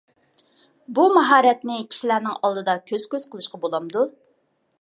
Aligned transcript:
بۇ 0.99 1.05
ماھارەتنى 1.17 1.77
كىشىلەرنىڭ 1.93 2.39
ئالدىدا 2.41 2.75
كۆز- 2.93 3.07
كۆز 3.15 3.31
قىلىشقا 3.35 3.65
بولامدۇ؟ 3.67 4.09